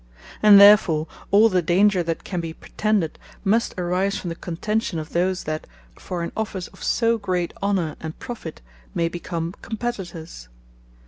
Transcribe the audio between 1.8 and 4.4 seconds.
that can be pretended, must arise from the